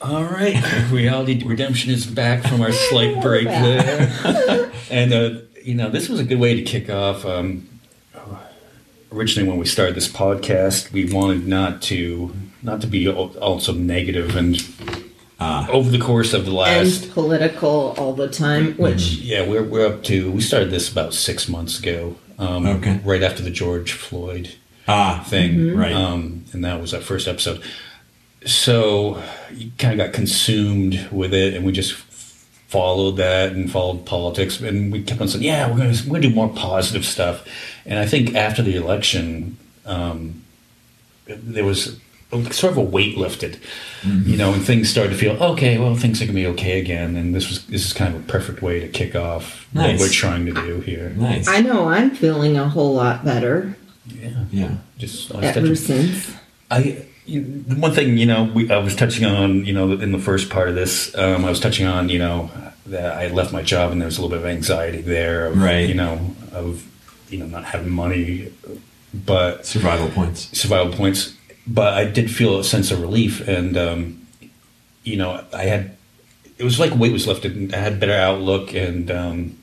[0.00, 5.88] All right, reality redemption is back from our slight break there, and uh, you know
[5.88, 7.24] this was a good way to kick off.
[7.24, 7.66] Um,
[9.10, 14.36] originally, when we started this podcast, we wanted not to not to be also negative,
[14.36, 14.56] and
[15.40, 19.86] over the course of the last and political all the time, which yeah, we're we're
[19.86, 22.16] up to we started this about six months ago.
[22.38, 23.00] Um, Okay.
[23.02, 24.56] right after the George Floyd
[24.86, 25.92] Ah, thing, Right.
[25.94, 27.62] Um, and that was our first episode.
[28.46, 29.22] So
[29.52, 31.94] you kind of got consumed with it, and we just
[32.68, 36.10] followed that and followed politics, and we kept on saying, "Yeah, we're going to we're
[36.10, 37.44] going to do more positive stuff."
[37.84, 40.42] And I think after the election, um,
[41.26, 41.98] there was
[42.50, 43.58] sort of a weight lifted,
[44.04, 45.78] you know, and things started to feel okay.
[45.78, 48.22] Well, things are going to be okay again, and this was this is kind of
[48.22, 49.98] a perfect way to kick off Nice.
[49.98, 51.10] what we're trying to do here.
[51.16, 51.48] nice.
[51.48, 54.74] I know I'm feeling a whole lot better Yeah, yeah.
[54.98, 56.32] just I was ever since.
[56.70, 60.12] I you, the one thing you know we, I was touching on you know in
[60.12, 62.50] the first part of this um, I was touching on you know
[62.86, 65.60] that I left my job and there was a little bit of anxiety there of,
[65.60, 65.88] Right.
[65.88, 66.86] you know of
[67.28, 68.52] you know not having money
[69.12, 70.56] but Survival points.
[70.56, 71.34] survival points
[71.66, 74.26] but I did feel a sense of relief and um,
[75.02, 75.96] you know I had
[76.58, 79.58] it was like weight was lifted I had better outlook and um,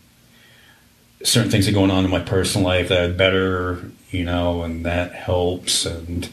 [1.23, 4.85] certain things are going on in my personal life that are better you know and
[4.85, 6.27] that helps and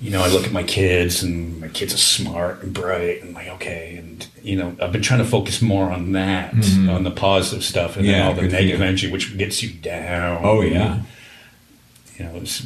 [0.00, 3.34] you know, I look at my kids and my kids are smart and bright and
[3.34, 3.96] like, okay.
[3.96, 6.54] And, you know, I've been trying to focus more on that,
[6.88, 8.28] on the positive stuff and then Mm-hmm.
[8.28, 10.40] All the negative energy, which gets you down.
[10.44, 11.02] Oh yeah.
[12.16, 12.64] You know, it's,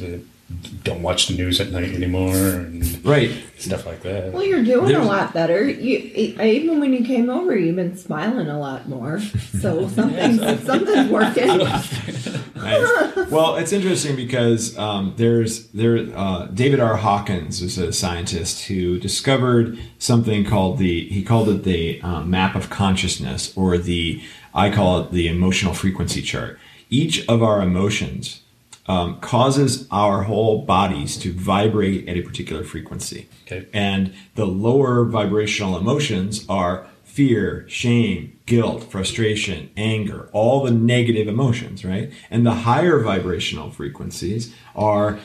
[0.83, 3.31] don't watch the news at night anymore and Right.
[3.57, 4.31] stuff like that.
[4.33, 5.69] Well, you're doing There's- a lot better.
[5.69, 5.97] You
[6.41, 9.19] even when you came over, you've been smiling a lot more.
[9.61, 11.67] So something's something's working.
[12.55, 13.29] Nice.
[13.29, 16.95] Well, it's interesting because um, there's there uh, David R.
[16.95, 22.55] Hawkins was a scientist who discovered something called the he called it the uh, map
[22.55, 24.21] of consciousness or the
[24.53, 26.57] I call it the emotional frequency chart.
[26.89, 28.39] Each of our emotions
[28.85, 33.29] um, causes our whole bodies to vibrate at a particular frequency.
[33.45, 33.67] Okay.
[33.73, 41.85] And the lower vibrational emotions are fear, shame, guilt, frustration, anger, all the negative emotions,
[41.85, 42.11] right?
[42.29, 45.19] And the higher vibrational frequencies are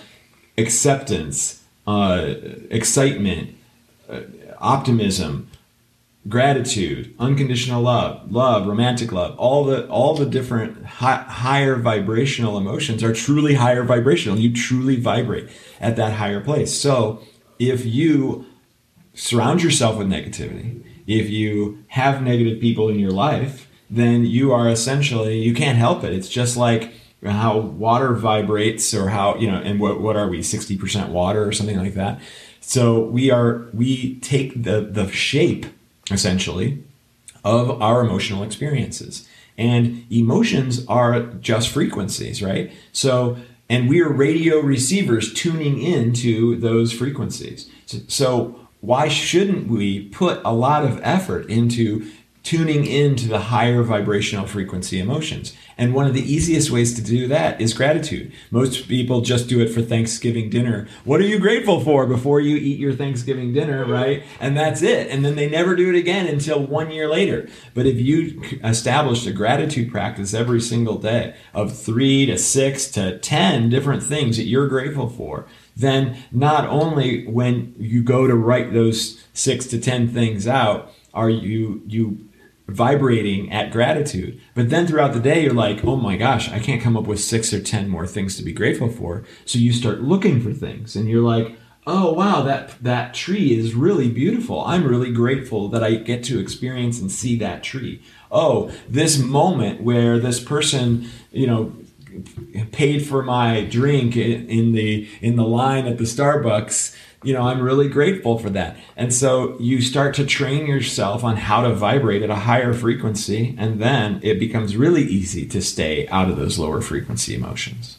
[0.58, 2.34] acceptance, uh,
[2.70, 3.56] excitement,
[4.08, 4.20] uh,
[4.58, 5.48] optimism,
[6.28, 13.02] gratitude, unconditional love, love, romantic love, all the all the different hi- higher vibrational emotions
[13.02, 14.38] are truly higher vibrational.
[14.38, 15.48] You truly vibrate
[15.80, 16.78] at that higher place.
[16.78, 17.22] So,
[17.58, 18.46] if you
[19.14, 24.68] surround yourself with negativity, if you have negative people in your life, then you are
[24.68, 26.12] essentially you can't help it.
[26.12, 26.92] It's just like
[27.24, 31.52] how water vibrates or how, you know, and what what are we 60% water or
[31.52, 32.20] something like that.
[32.60, 35.66] So we are we take the the shape
[36.10, 36.82] essentially
[37.44, 39.28] of our emotional experiences.
[39.56, 42.72] And emotions are just frequencies, right?
[42.92, 43.38] So,
[43.68, 47.68] and we are radio receivers tuning into those frequencies.
[47.86, 52.08] So, so why shouldn't we put a lot of effort into
[52.48, 55.54] tuning into the higher vibrational frequency emotions?
[55.76, 58.32] And one of the easiest ways to do that is gratitude.
[58.50, 60.88] Most people just do it for Thanksgiving dinner.
[61.04, 64.22] What are you grateful for before you eat your Thanksgiving dinner, right?
[64.40, 65.10] And that's it.
[65.10, 67.50] And then they never do it again until one year later.
[67.74, 73.18] But if you establish a gratitude practice every single day of three to six to
[73.18, 78.72] 10 different things that you're grateful for, then not only when you go to write
[78.72, 82.28] those six to 10 things out, are you, you
[82.68, 84.40] vibrating at gratitude.
[84.54, 87.20] But then throughout the day, you're like, oh my gosh, I can't come up with
[87.20, 89.24] six or 10 more things to be grateful for.
[89.46, 91.56] So you start looking for things and you're like,
[91.86, 94.62] oh wow, that, that tree is really beautiful.
[94.64, 98.02] I'm really grateful that I get to experience and see that tree.
[98.30, 101.72] Oh, this moment where this person, you know,
[102.72, 107.42] paid for my drink in in the in the line at the Starbucks you know
[107.42, 111.74] i'm really grateful for that and so you start to train yourself on how to
[111.74, 116.36] vibrate at a higher frequency and then it becomes really easy to stay out of
[116.36, 117.98] those lower frequency emotions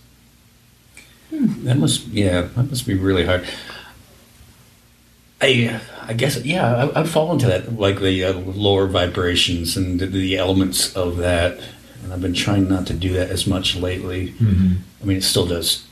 [1.32, 3.46] That must, yeah, that must be really hard.
[5.42, 10.00] I, I guess, yeah, I, I'd fall into that, like the uh, lower vibrations and
[10.00, 11.60] the, the elements of that.
[12.04, 14.30] And I've been trying not to do that as much lately.
[14.32, 14.76] Mm-hmm.
[15.02, 15.86] I mean, it still does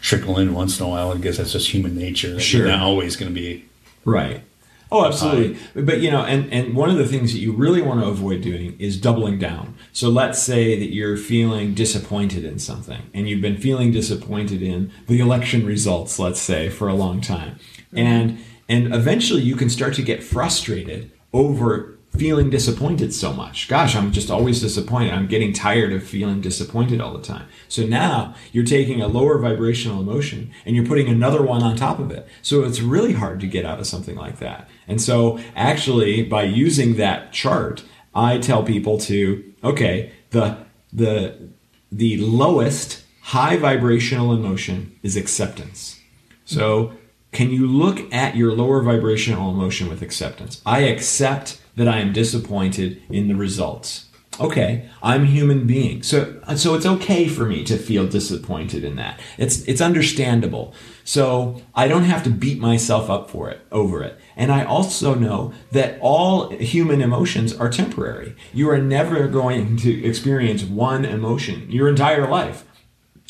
[0.00, 1.12] trickle in once in a while.
[1.12, 2.38] I guess that's just human nature.
[2.40, 2.60] Sure.
[2.60, 3.66] You're not always going to be.
[4.04, 4.42] Right.
[4.90, 5.58] Oh, absolutely.
[5.76, 8.06] Um, but you know, and and one of the things that you really want to
[8.06, 9.74] avoid doing is doubling down.
[9.92, 14.90] So let's say that you're feeling disappointed in something, and you've been feeling disappointed in
[15.06, 17.58] the election results, let's say, for a long time,
[17.92, 17.98] mm-hmm.
[17.98, 23.68] and And eventually you can start to get frustrated over feeling disappointed so much.
[23.68, 25.12] Gosh, I'm just always disappointed.
[25.12, 27.46] I'm getting tired of feeling disappointed all the time.
[27.68, 31.98] So now you're taking a lower vibrational emotion and you're putting another one on top
[31.98, 32.26] of it.
[32.42, 34.68] So it's really hard to get out of something like that.
[34.88, 37.84] And so actually by using that chart,
[38.14, 40.58] I tell people to, okay, the
[40.92, 41.50] the
[41.92, 46.00] the lowest high vibrational emotion is acceptance.
[46.44, 46.92] So
[47.30, 50.62] can you look at your lower vibrational emotion with acceptance?
[50.64, 54.04] I accept that I am disappointed in the results.
[54.40, 56.02] Okay, I'm a human being.
[56.02, 59.18] So so it's okay for me to feel disappointed in that.
[59.36, 60.74] It's it's understandable.
[61.02, 64.18] So I don't have to beat myself up for it over it.
[64.36, 68.36] And I also know that all human emotions are temporary.
[68.52, 72.64] You are never going to experience one emotion your entire life.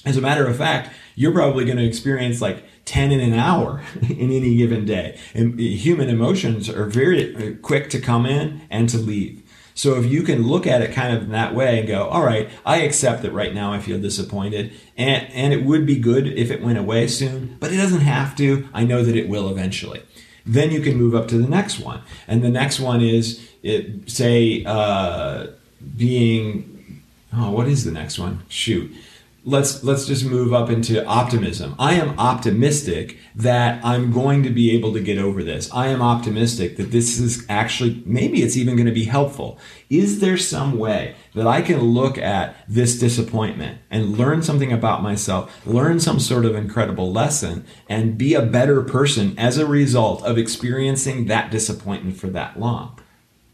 [0.05, 3.83] As a matter of fact, you're probably going to experience like 10 in an hour
[4.09, 5.19] in any given day.
[5.35, 9.43] And human emotions are very quick to come in and to leave.
[9.75, 12.25] So if you can look at it kind of in that way and go, all
[12.25, 16.27] right, I accept that right now I feel disappointed and, and it would be good
[16.27, 18.69] if it went away soon, but it doesn't have to.
[18.73, 20.03] I know that it will eventually.
[20.45, 22.01] Then you can move up to the next one.
[22.27, 25.49] And the next one is, it, say, uh,
[25.97, 27.03] being,
[27.35, 28.43] oh, what is the next one?
[28.49, 28.91] Shoot
[29.45, 31.75] let's let's just move up into optimism.
[31.79, 35.73] I am optimistic that I'm going to be able to get over this.
[35.73, 39.59] I am optimistic that this is actually maybe it's even going to be helpful.
[39.89, 45.03] Is there some way that I can look at this disappointment and learn something about
[45.03, 50.23] myself, learn some sort of incredible lesson and be a better person as a result
[50.25, 52.99] of experiencing that disappointment for that long?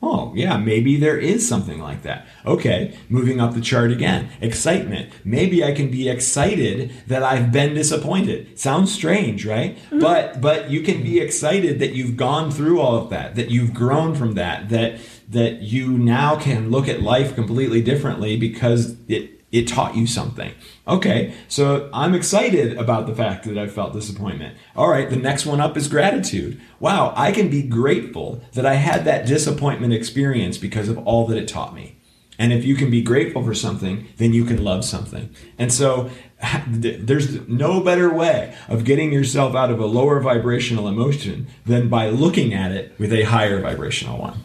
[0.06, 2.26] Oh, yeah, maybe there is something like that.
[2.44, 4.28] Okay, moving up the chart again.
[4.42, 5.10] Excitement.
[5.24, 8.58] Maybe I can be excited that I've been disappointed.
[8.60, 9.76] Sounds strange, right?
[9.76, 10.00] Mm-hmm.
[10.00, 13.72] But but you can be excited that you've gone through all of that, that you've
[13.72, 19.33] grown from that, that that you now can look at life completely differently because it
[19.54, 20.52] it taught you something.
[20.88, 24.58] Okay, so I'm excited about the fact that I felt disappointment.
[24.74, 26.60] All right, the next one up is gratitude.
[26.80, 31.38] Wow, I can be grateful that I had that disappointment experience because of all that
[31.38, 31.94] it taught me.
[32.36, 35.30] And if you can be grateful for something, then you can love something.
[35.56, 36.10] And so
[36.66, 42.08] there's no better way of getting yourself out of a lower vibrational emotion than by
[42.08, 44.42] looking at it with a higher vibrational one.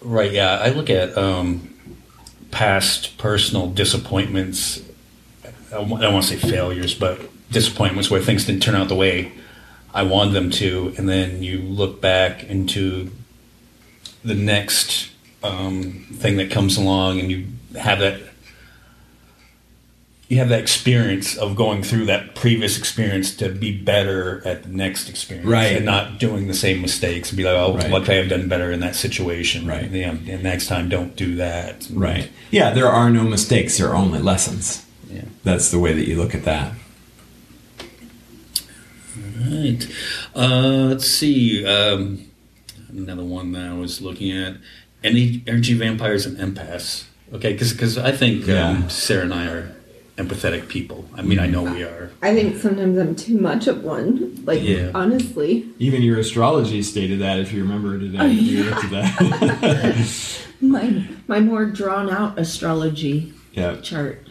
[0.00, 0.58] Right, yeah.
[0.58, 1.71] I look at um,
[2.52, 4.80] past personal disappointments.
[5.44, 7.20] I don't want to say failures, but
[7.50, 9.32] disappointments where things didn't turn out the way
[9.92, 13.10] I wanted them to, and then you look back into
[14.24, 15.10] the next
[15.42, 17.46] um, thing that comes along, and you
[17.78, 18.20] have that
[20.32, 24.70] you have that experience of going through that previous experience to be better at the
[24.70, 25.76] next experience, right?
[25.76, 27.90] And not doing the same mistakes and be like, oh, right.
[27.90, 29.90] what could I have done better in that situation, right?
[29.90, 32.30] Yeah, and next time, don't do that, right?
[32.50, 34.86] Yeah, there are no mistakes; there are only lessons.
[35.10, 36.72] Yeah, that's the way that you look at that.
[39.14, 39.86] All right.
[40.34, 41.66] Uh, let's see.
[41.66, 42.30] Um,
[42.88, 44.56] another one that I was looking at:
[45.04, 47.04] any energy vampires and empaths.
[47.34, 48.68] Okay, because I think yeah.
[48.70, 49.76] um, Sarah and I are
[50.16, 51.04] empathetic people.
[51.14, 52.10] I mean, I know we are.
[52.20, 54.44] I think sometimes I'm too much of one.
[54.44, 54.90] Like, yeah.
[54.94, 55.68] honestly.
[55.78, 58.18] Even your astrology stated that, if you remember today.
[58.20, 58.88] Oh, yeah.
[58.90, 60.46] that.
[60.60, 63.76] my, my more drawn out astrology yeah.
[63.80, 64.28] chart.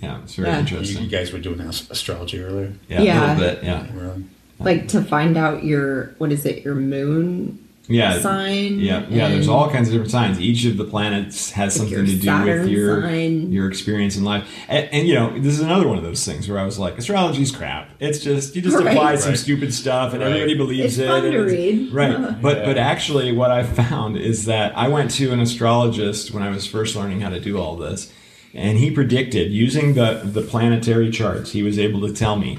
[0.00, 0.60] Yeah, it's very yeah.
[0.60, 0.98] interesting.
[0.98, 2.74] You, you, guys were doing astrology earlier?
[2.88, 3.20] Yeah, yeah.
[3.20, 4.16] a little bit, yeah.
[4.58, 7.58] Like to find out your, what is it, your moon
[7.92, 8.78] yeah, sign.
[8.78, 9.28] Yeah, yeah.
[9.28, 10.40] There's all kinds of different signs.
[10.40, 13.52] Each of the planets has something to do Saturn with your sign.
[13.52, 14.48] your experience in life.
[14.68, 16.98] And, and, you know, this is another one of those things where I was like,
[16.98, 17.90] astrology's crap.
[18.00, 18.88] It's just you just right.
[18.88, 19.38] apply some right.
[19.38, 20.32] stupid stuff and right.
[20.32, 21.08] everybody believes it's it.
[21.08, 21.92] Fun to read.
[21.92, 22.12] Right.
[22.42, 22.66] But yeah.
[22.66, 26.66] but actually, what I found is that I went to an astrologist when I was
[26.66, 28.12] first learning how to do all this,
[28.52, 31.52] and he predicted using the the planetary charts.
[31.52, 32.58] He was able to tell me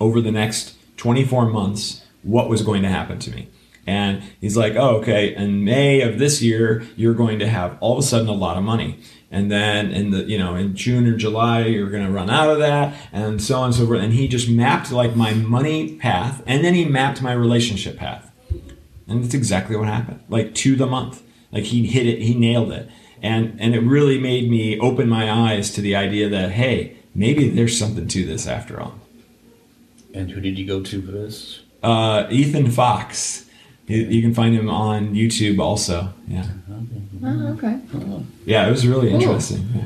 [0.00, 3.48] over the next 24 months what was going to happen to me.
[3.86, 7.92] And he's like, oh, okay, in May of this year, you're going to have all
[7.92, 8.98] of a sudden a lot of money.
[9.30, 12.48] And then in the, you know, in June or July, you're going to run out
[12.48, 14.00] of that and so on and so forth.
[14.00, 18.32] And he just mapped like my money path and then he mapped my relationship path.
[19.08, 20.22] And that's exactly what happened.
[20.28, 21.22] Like to the month.
[21.52, 22.88] Like he hit it, he nailed it.
[23.22, 27.48] And, and it really made me open my eyes to the idea that, hey, maybe
[27.48, 28.98] there's something to this after all.
[30.14, 31.60] And who did you go to for this?
[31.82, 33.45] Uh, Ethan Fox.
[33.86, 36.12] You, you, can find him on YouTube also.
[36.26, 36.46] Yeah.
[37.24, 37.78] Oh, okay.
[38.44, 39.20] Yeah, it was really cool.
[39.20, 39.68] interesting.
[39.74, 39.82] Yeah.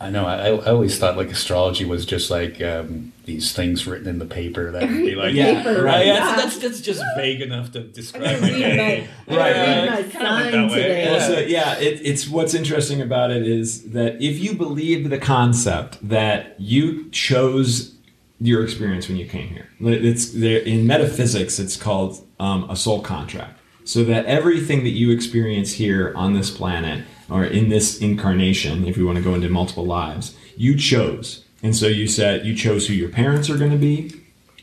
[0.00, 0.26] I know.
[0.26, 4.26] I, I always thought like astrology was just like um, these things written in the
[4.26, 6.06] paper that would be like, Yeah, Paper, right.
[6.06, 6.36] yeah, yeah.
[6.36, 9.08] that's, that's just vague enough to describe gonna my day.
[9.26, 9.56] my, Right, right.
[9.56, 11.48] read my Kind of went sign today.
[11.48, 11.74] yeah.
[11.74, 16.54] Yeah, it, it's what's interesting about it is that if you believe the concept that
[16.60, 17.94] you chose
[18.40, 21.58] your experience when you came here, it's in metaphysics.
[21.58, 23.60] It's called um, a soul contract.
[23.84, 28.96] So that everything that you experience here on this planet or in this incarnation, if
[28.96, 31.44] we want to go into multiple lives, you chose.
[31.62, 34.12] And so you said you chose who your parents are going to be.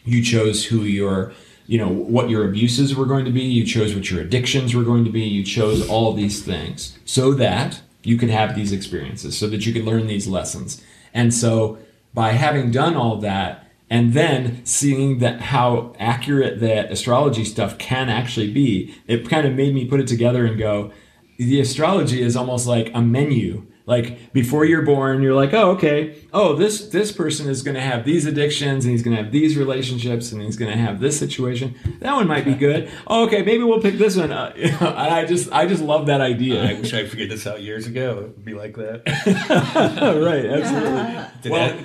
[0.03, 1.33] You chose who your
[1.67, 4.83] you know what your abuses were going to be you chose what your addictions were
[4.83, 9.37] going to be you chose all these things so that you could have these experiences
[9.37, 11.77] so that you could learn these lessons and so
[12.13, 18.09] by having done all that and then seeing that how accurate that astrology stuff can
[18.09, 20.91] actually be it kind of made me put it together and go
[21.37, 26.15] the astrology is almost like a menu like before you're born you're like oh okay.
[26.33, 29.31] Oh this this person is going to have these addictions and he's going to have
[29.31, 31.75] these relationships and he's going to have this situation.
[31.99, 32.89] That one might be good.
[33.07, 34.31] Oh, okay maybe we'll pick this one.
[34.31, 36.63] Uh, and i just i just love that idea.
[36.63, 38.11] I wish I figured this out years ago.
[38.11, 39.01] It would be like that.
[40.23, 41.51] right absolutely.
[41.51, 41.79] Well,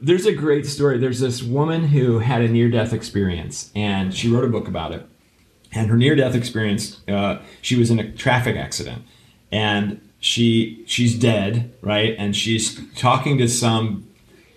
[0.00, 0.98] there's a great story.
[0.98, 5.06] There's this woman who had a near-death experience and she wrote a book about it.
[5.74, 9.04] And her near-death experience uh, she was in a traffic accident.
[9.50, 14.08] And she she's dead right and she's talking to some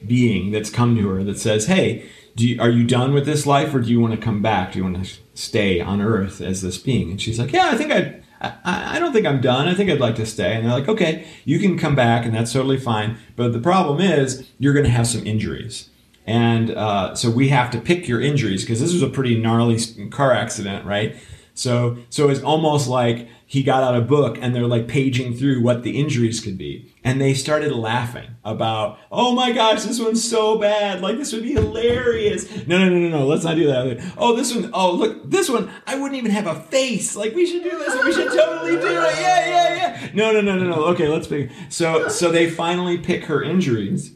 [0.05, 2.07] being that's come to her that says hey
[2.37, 4.77] you, are you done with this life or do you want to come back do
[4.77, 7.91] you want to stay on earth as this being and she's like yeah i think
[7.91, 9.67] i'd I, I don't think I'm done.
[9.67, 10.53] I think I'd like to stay.
[10.53, 13.17] And they're like, okay, you can come back, and that's totally fine.
[13.35, 15.89] But the problem is, you're going to have some injuries.
[16.27, 19.79] And uh, so we have to pick your injuries because this was a pretty gnarly
[20.09, 21.15] car accident, right?
[21.53, 25.61] So, so it's almost like he got out a book and they're like paging through
[25.61, 26.91] what the injuries could be.
[27.03, 31.01] And they started laughing about, oh my gosh, this one's so bad.
[31.01, 32.49] Like, this would be hilarious.
[32.65, 33.27] No, no, no, no, no.
[33.27, 34.13] Let's not do that.
[34.17, 37.15] Oh, this one, oh, look, this one, I wouldn't even have a face.
[37.15, 38.03] Like, we should do this.
[38.03, 39.19] We should totally do it.
[39.19, 40.09] Yeah, yeah, yeah.
[40.15, 40.85] No, no, no, no, no.
[40.85, 41.51] Okay, let's pick.
[41.69, 44.13] So, so they finally pick her injuries.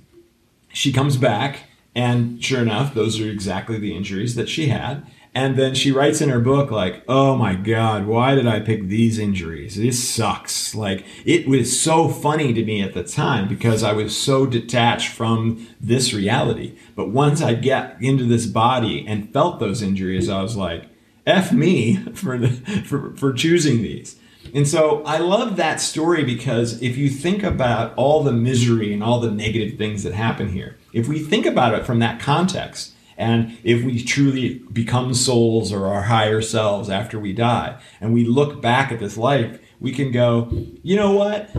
[0.73, 1.61] She comes back,
[1.93, 5.05] and sure enough, those are exactly the injuries that she had.
[5.35, 8.87] And then she writes in her book, like, oh my God, why did I pick
[8.87, 9.75] these injuries?
[9.75, 10.73] This sucks.
[10.73, 15.09] Like, it was so funny to me at the time because I was so detached
[15.09, 16.77] from this reality.
[16.95, 20.85] But once I get into this body and felt those injuries, I was like,
[21.27, 24.15] F me for, the, for, for choosing these.
[24.53, 29.03] And so I love that story because if you think about all the misery and
[29.03, 32.93] all the negative things that happen here, if we think about it from that context,
[33.19, 38.25] and if we truly become souls or our higher selves after we die, and we
[38.25, 40.49] look back at this life, we can go,
[40.81, 41.49] you know what?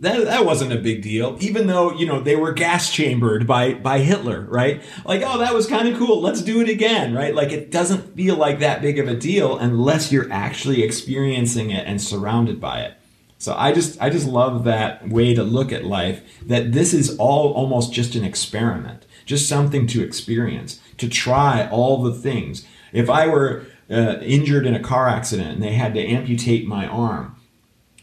[0.00, 3.74] That, that wasn't a big deal, even though, you know, they were gas chambered by,
[3.74, 4.82] by Hitler, right?
[5.04, 6.22] Like, oh, that was kind of cool.
[6.22, 7.34] Let's do it again, right?
[7.34, 11.86] Like, it doesn't feel like that big of a deal unless you're actually experiencing it
[11.86, 12.94] and surrounded by it.
[13.40, 17.16] So I just I just love that way to look at life that this is
[17.16, 22.66] all almost just an experiment, just something to experience, to try all the things.
[22.92, 26.86] If I were uh, injured in a car accident and they had to amputate my
[26.86, 27.36] arm,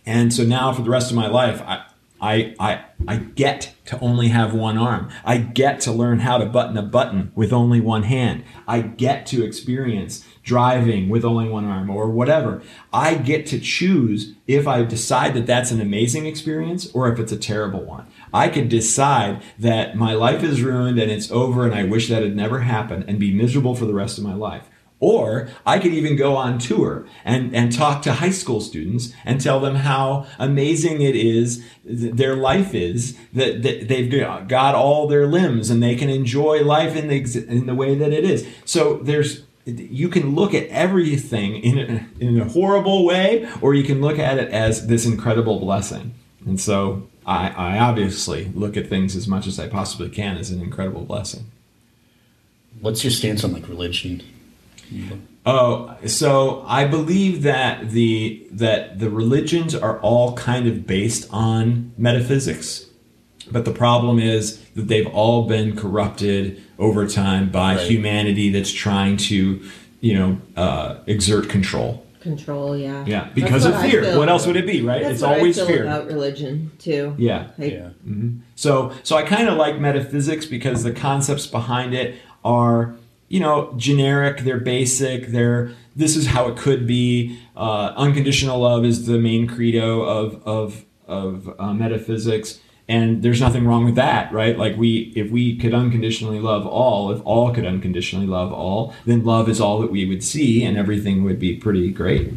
[0.06, 1.86] and so now for the rest of my life I
[2.20, 5.10] I, I, I get to only have one arm.
[5.24, 8.44] I get to learn how to button a button with only one hand.
[8.68, 12.64] I get to experience driving with only one arm or whatever.
[12.92, 17.32] I get to choose if I decide that that's an amazing experience or if it's
[17.32, 18.08] a terrible one.
[18.34, 22.24] I could decide that my life is ruined and it's over and I wish that
[22.24, 24.70] had never happened and be miserable for the rest of my life.
[25.00, 29.40] Or I could even go on tour and, and talk to high school students and
[29.40, 35.08] tell them how amazing it is, th- their life is, that, that they've got all
[35.08, 38.48] their limbs and they can enjoy life in the, in the way that it is.
[38.66, 43.84] So there's, you can look at everything in a, in a horrible way, or you
[43.84, 46.16] can look at it as this incredible blessing.
[46.48, 50.50] And so I, I obviously look at things as much as I possibly can as
[50.50, 51.46] an incredible blessing.
[52.80, 54.24] What's your stance on like religion?
[55.46, 61.92] Oh, so I believe that the that the religions are all kind of based on
[61.98, 62.86] metaphysics.
[63.52, 67.90] But the problem is that they've all been corrupted over time by Right.
[67.90, 69.62] humanity that's trying to,
[70.02, 72.06] you know, uh, exert control.
[72.28, 73.04] Control, yeah.
[73.06, 74.04] Yeah, That's because what of I fear.
[74.04, 74.18] feel.
[74.20, 75.02] What else would it be, right?
[75.02, 75.84] That's it's what always I feel fear.
[75.84, 77.16] about religion too.
[77.18, 77.48] Yeah.
[77.58, 77.90] Like, Yeah.
[78.56, 82.96] So so I kind of like metaphysics because the concepts behind it are
[83.30, 84.42] you know generic.
[84.42, 85.28] They're basic.
[85.28, 87.40] They're this is how it could be.
[87.56, 93.66] Uh, unconditional love is the main credo of of of uh, metaphysics, and there's nothing
[93.68, 94.58] wrong with that right?
[94.58, 99.24] Like we if we could unconditionally love all if all could unconditionally love all then
[99.24, 102.34] love is all that we would see and everything would be pretty great.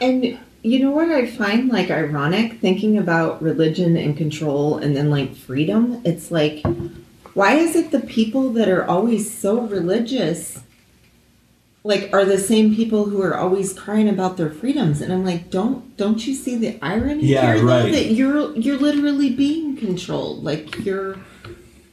[0.00, 2.60] And you know what I find like ironic?
[2.60, 6.02] Thinking about religion and control and then like freedom?
[6.04, 6.62] It's like,
[7.34, 10.62] why is it the people that are always so religious
[11.82, 15.50] like are the same people who are always crying about their freedoms and i'm like
[15.50, 17.92] don't don't you see the irony Yeah, here though, right.
[17.92, 21.16] that you're you're literally being controlled like you're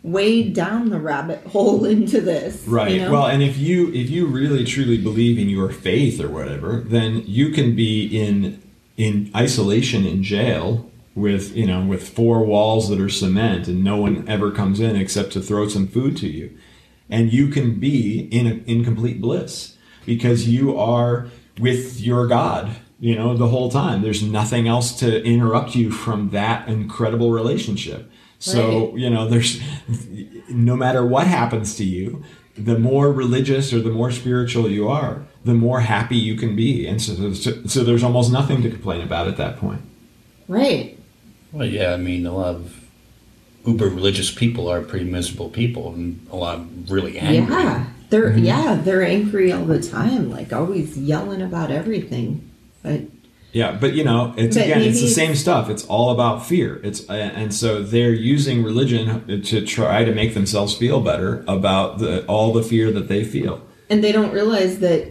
[0.03, 2.91] way down the rabbit hole into this Right.
[2.91, 3.12] you know?
[3.12, 7.24] Well, and if you if you really truly believe in your faith or whatever, then
[7.25, 8.62] you can be in
[8.98, 13.98] in isolation in jail with you know with four walls that are cement and no
[13.98, 16.56] one ever comes in except to throw some food to you,
[17.10, 19.75] and you can be in in complete bliss
[20.08, 21.28] because you are
[21.60, 22.72] with your God.
[23.00, 24.02] You know the whole time.
[24.02, 28.10] There's nothing else to interrupt you from that incredible relationship.
[28.40, 28.98] So Right.
[29.02, 29.62] you know there's
[30.50, 32.24] no matter what happens to you
[32.56, 36.88] the more religious or the more spiritual you are the more happy you can be
[36.88, 39.82] and so, so, so there's almost nothing to complain about at that point
[40.48, 40.98] right
[41.52, 42.84] Well, yeah, I mean, a lot of
[43.66, 47.54] uber religious people are pretty miserable people, and a lot of really angry.
[47.56, 48.46] yeah they're Mm-hmm.
[48.46, 52.50] yeah they're angry all the time like always yelling about everything
[52.84, 53.02] but
[53.52, 57.06] yeah but you know it's again it's the same stuff it's all about fear it's
[57.10, 62.54] and so they're using religion to try to make themselves feel better about the all
[62.54, 65.10] the fear that they feel and they don't realize that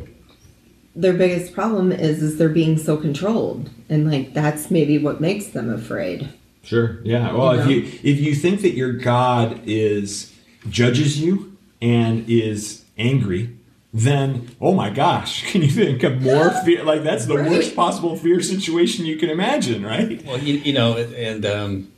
[0.94, 5.48] their biggest problem is is they're being so controlled and like that's maybe what makes
[5.48, 6.28] them afraid
[6.62, 6.98] Sure.
[7.04, 7.32] Yeah.
[7.32, 10.34] Well, You if you if you think that your God is
[10.68, 13.56] judges you and is angry,
[13.92, 16.84] then oh my gosh, can you think of more fear?
[16.84, 17.50] Like that's the Right.
[17.50, 20.24] worst possible fear situation you can imagine, right?
[20.24, 21.92] Well, you, you know, and um,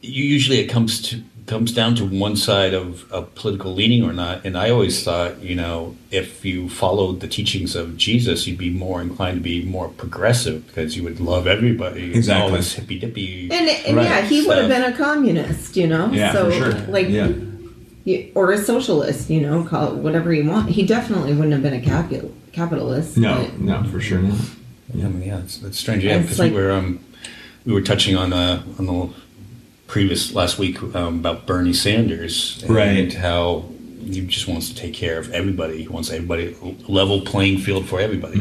[0.00, 4.12] you, usually it comes to comes down to one side of, of political leaning or
[4.12, 4.44] not.
[4.44, 8.68] And I always thought, you know, if you followed the teachings of Jesus, you'd be
[8.68, 12.02] more inclined to be more progressive because you would love everybody.
[12.04, 12.50] and Exactly.
[12.50, 13.48] All this hippy dippy.
[13.50, 14.04] and, and Right.
[14.04, 16.80] yeah he would have been a communist you know Yeah, so for sure.
[16.88, 17.32] like yeah.
[18.08, 21.62] You- or a socialist you know call it whatever you want he definitely wouldn't have
[21.62, 24.38] been a capital capitalist No, no, for sure not.
[24.94, 26.02] Yeah, I mean, yeah, it's, it's strange.
[26.02, 27.00] Yeah, because like- we were um,
[27.66, 29.10] we were touching on uh, on the
[29.86, 33.12] previous last week um, about Bernie Sanders and Right.
[33.12, 33.64] how
[34.02, 35.82] he just wants to take care of everybody.
[35.82, 36.56] He wants everybody
[36.88, 38.40] level playing field for everybody.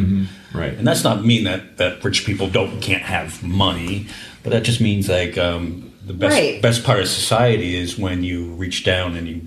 [0.54, 0.74] Right.
[0.74, 4.08] And that's not mean that, that rich people don't can't have money,
[4.44, 6.62] but that just means like um, the best Right.
[6.62, 9.42] best part of society is when you reach down and you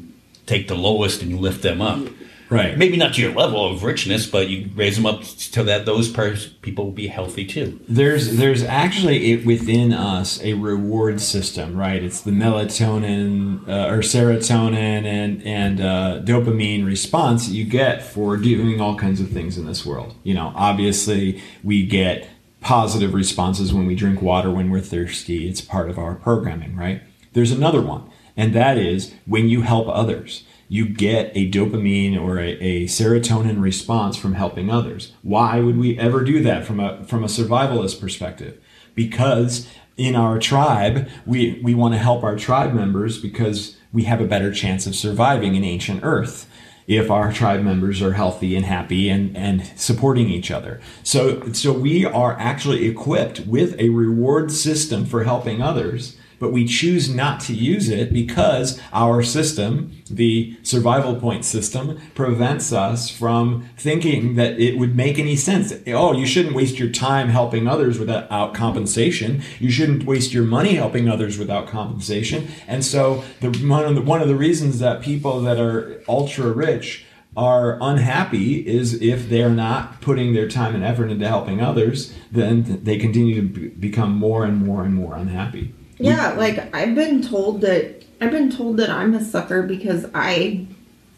[0.50, 2.06] take the lowest and you lift them up.
[2.50, 2.76] Right.
[2.76, 6.08] Maybe not to your level of richness, but you raise them up so that those
[6.08, 7.78] pers- people will be healthy too.
[7.88, 12.02] There's there's actually it, within us a reward system, right?
[12.02, 18.36] It's the melatonin uh, or serotonin and and uh, dopamine response that you get for
[18.36, 20.16] doing all kinds of things in this world.
[20.24, 22.28] You know, obviously we get
[22.60, 25.48] positive responses when we drink water when we're thirsty.
[25.48, 27.00] It's part of our programming, right?
[27.32, 32.38] There's another one, and that is when you help others you get a dopamine or
[32.38, 35.12] a, a serotonin response from helping others.
[35.22, 38.56] Why would we ever do that from a from a survivalist perspective?
[38.94, 44.20] Because in our tribe, we, we want to help our tribe members because we have
[44.20, 46.48] a better chance of surviving in ancient Earth
[46.86, 50.80] if our tribe members are healthy and happy and, and supporting each other.
[51.02, 56.66] So so we are actually equipped with a reward system for helping others but we
[56.66, 63.68] choose not to use it because our system, the survival point system, prevents us from
[63.76, 65.72] thinking that it would make any sense.
[65.86, 69.42] Oh, you shouldn't waste your time helping others without compensation.
[69.60, 72.48] You shouldn't waste your money helping others without compensation.
[72.66, 76.50] And so, the one of the, one of the reasons that people that are ultra
[76.50, 77.04] rich
[77.36, 82.82] are unhappy is if they're not putting their time and effort into helping others, then
[82.82, 85.72] they continue to be- become more and more and more unhappy.
[86.00, 90.66] Yeah, like I've been told that I've been told that I'm a sucker because I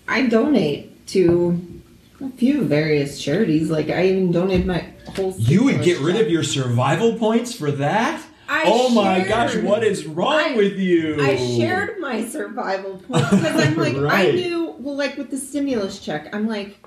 [0.08, 1.82] I donate to
[2.20, 3.70] a few various charities.
[3.70, 5.34] Like I even donated my whole.
[5.38, 8.22] You would get rid of your survival points for that?
[8.48, 11.20] I oh my gosh, what is wrong I- with you?
[11.20, 16.00] I shared my survival points because I'm like I knew well like with the stimulus
[16.00, 16.84] check I'm like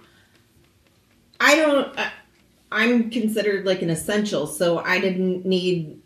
[1.40, 2.12] I don't I,
[2.72, 6.02] I'm considered like an essential so I didn't need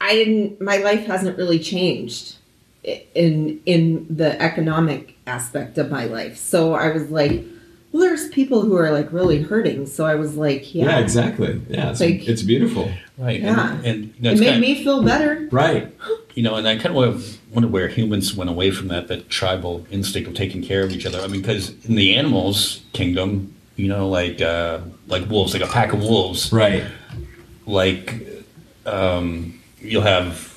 [0.00, 2.36] I didn't my life hasn't really changed
[3.14, 7.44] in in the economic aspect of my life so I was like
[7.92, 11.60] Well, there's people who are like really hurting, so I was like, yeah, Yeah, exactly.
[11.68, 12.88] Yeah, it's, Like- it's beautiful.
[13.18, 13.40] Right.
[13.42, 13.72] Yeah.
[13.78, 15.48] And, and you know, it made kinda- me feel better.
[15.50, 15.92] Right.
[16.36, 19.84] you know, and I kind of wonder where humans went away from that, that tribal
[19.90, 21.18] instinct of taking care of each other.
[21.20, 25.72] I mean, because in the animals kingdom, you know, like uh, like wolves, like a
[25.78, 26.84] pack of wolves, Right.
[27.66, 28.22] like
[28.86, 30.48] um, you'll have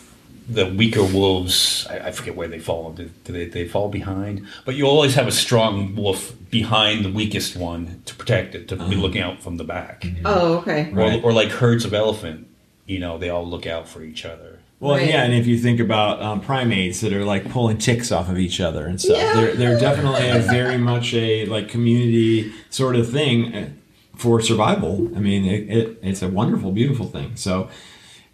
[0.50, 1.88] the weaker wolves.
[1.90, 2.92] I, I forget where they fall.
[2.92, 4.46] Do, do they, they fall behind?
[4.66, 8.76] But you always have a strong wolf behind the weakest one to protect it, to
[8.76, 10.06] be looking out from the back.
[10.26, 10.92] Oh, okay.
[10.92, 11.24] Right.
[11.24, 12.48] Or, or like herds of elephant,
[12.86, 14.60] you know, they all look out for each other.
[14.82, 15.08] Well, Right.
[15.08, 18.38] yeah, and if you think about um, primates that are like pulling ticks off of
[18.38, 19.34] each other and stuff, Yeah.
[19.34, 23.70] they're they're definitely a very much a like community sort of thing uh,
[24.18, 25.10] for survival.
[25.16, 27.38] I mean, it, it, it's a wonderful, beautiful thing.
[27.38, 27.70] So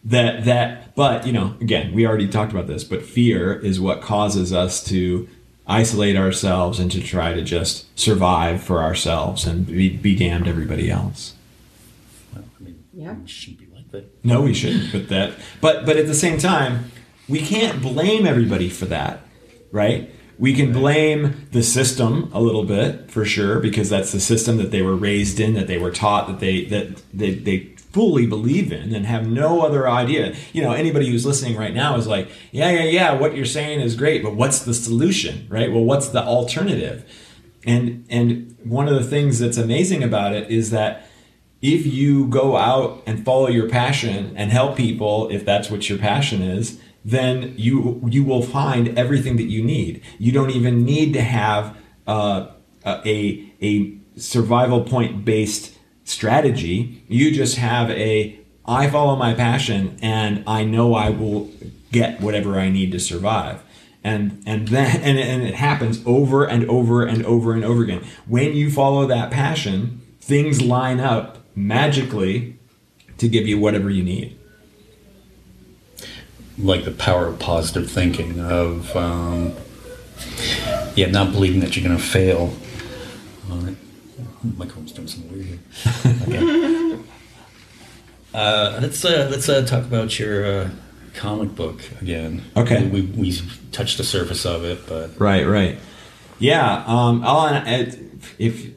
[0.04, 4.02] that that, but you know, again, we already talked about this, but fear is what
[4.02, 5.28] causes us to
[5.68, 10.90] isolate ourselves and to try to just survive for ourselves and be, be damned everybody
[10.90, 11.36] else.
[12.34, 13.16] Well, I mean, Yeah.
[13.24, 14.10] it shouldn't be like that.
[14.26, 14.92] No, we shouldn't.
[14.92, 16.92] But that, but but at the same time,
[17.28, 19.22] we can't blame everybody for that,
[19.72, 20.10] right?
[20.40, 24.72] We can blame the system a little bit for sure because that's the system that
[24.72, 28.72] they were raised in, that they were taught, that they that they they fully believe
[28.72, 30.36] in and have no other idea.
[30.54, 33.82] You know, anybody who's listening right now is like, yeah, yeah, yeah, what you're saying
[33.82, 35.72] is great, but what's the solution, right?
[35.72, 37.10] Well, what's the alternative?
[37.66, 41.10] And and one of the things that's amazing about it is that
[41.62, 45.98] if you go out and follow your passion and help people if that's what your
[45.98, 51.14] passion is then you you will find everything that you need you don't even need
[51.14, 51.76] to have
[52.08, 52.48] uh,
[52.86, 55.74] a a survival point based
[56.10, 57.04] strategy.
[57.08, 61.50] You just have a i follow my passion and i know i will
[61.92, 63.62] get whatever i need to survive.
[64.04, 68.04] And and then and, and it happens over and over and over and over again.
[68.28, 72.58] When you follow that passion things line up magically
[73.18, 74.38] to give you whatever you need.
[76.58, 79.54] Like the power of positive thinking of um,
[80.96, 82.54] yeah not believing that you're going to fail
[84.68, 85.60] phone's doing some weird here
[86.28, 87.00] okay.
[88.34, 90.70] uh, let's uh, let's uh, talk about your uh,
[91.14, 92.88] comic book again Okay.
[92.88, 95.78] we, we, we touched the surface of it but right right
[96.40, 97.86] yeah um I'll, uh,
[98.38, 98.72] if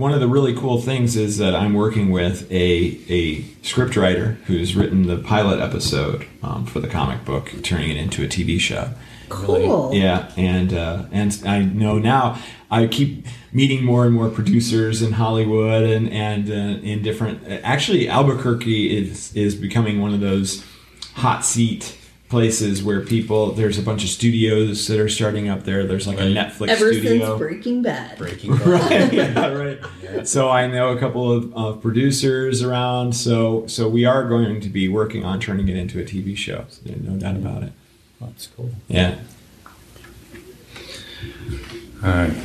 [0.00, 4.74] one of the really cool things is that I'm working with a a scriptwriter who's
[4.74, 8.94] written the pilot episode um, for the comic book, turning it into a TV show.
[9.30, 9.94] Cool.
[9.94, 12.38] Yeah, and uh, and I know now
[12.70, 17.42] I keep meeting more and more producers in Hollywood and and uh, in different.
[17.64, 20.64] Actually, Albuquerque is is becoming one of those
[21.14, 21.96] hot seat
[22.28, 23.52] places where people.
[23.52, 25.84] There's a bunch of studios that are starting up there.
[25.86, 26.28] There's like Right.
[26.28, 27.26] a Netflix Ever studio.
[27.26, 28.18] since Breaking Bad.
[28.18, 28.66] breaking Bad.
[28.66, 29.78] right yeah right
[30.28, 34.68] so i know a couple of, of producers around so so we are going to
[34.68, 37.72] be working on turning it into a tv show so no doubt about it
[38.20, 38.70] that's cool.
[38.88, 39.18] Yeah.
[42.02, 42.36] All right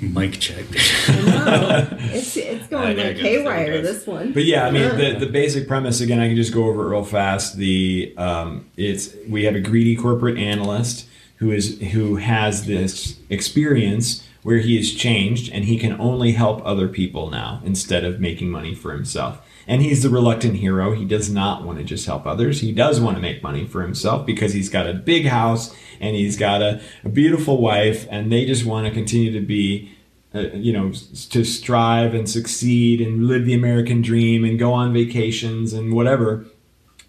[0.00, 0.64] mic check.
[1.08, 3.66] No, it's it's going know, like good haywire.
[3.74, 3.82] thing.
[3.82, 4.32] This one.
[4.32, 6.90] but yeah i mean the, the basic premise again i can just go over it
[6.90, 7.56] real fast.
[7.56, 14.26] The um, it's we have a greedy corporate analyst who is who has this experience
[14.42, 18.50] where he is changed and he can only help other people now instead of making
[18.50, 22.26] money for himself and he's the reluctant hero he does not want to just help
[22.26, 25.74] others he does want to make money for himself because he's got a big house
[26.00, 29.96] and he's got a, a beautiful wife and they just want to continue to be
[30.36, 30.92] uh, you know,
[31.30, 36.44] to strive and succeed and live the American dream and go on vacations and whatever.